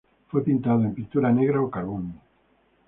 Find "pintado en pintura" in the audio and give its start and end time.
0.43-1.31